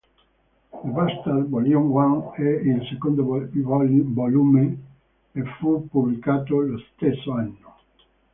The 0.71 0.89
Bastards 0.91 1.47
Volume 1.51 1.89
One 1.93 2.31
è 2.37 2.41
il 2.61 2.83
secondo 2.89 3.23
volume 3.23 4.77
e 5.31 5.43
fu 5.59 5.87
pubblicato 5.89 6.59
lo 6.61 6.79
stesso 6.95 7.31
anno. 7.33 7.75